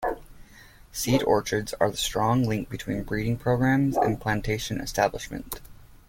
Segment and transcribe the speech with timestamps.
[0.91, 5.61] Seed orchards are the strong link between breeding programs and plantation establishment.